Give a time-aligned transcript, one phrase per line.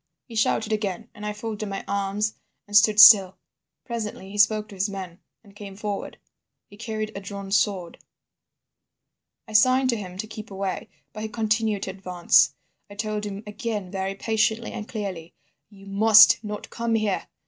[0.25, 2.33] "He shouted again, and I folded my arms
[2.65, 3.37] and stood still.
[3.85, 6.17] Presently he spoke to his men and came forward.
[6.65, 7.99] He carried a drawn sword.
[9.47, 12.55] "I signed to him to keep away, but he continued to advance.
[12.89, 15.35] I told him again very patiently and clearly:
[15.69, 17.27] 'You must not come here.